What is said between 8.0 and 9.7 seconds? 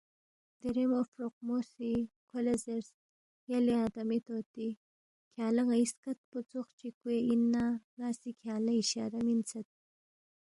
سی کھیانگ لہ اِشارہ مِنسید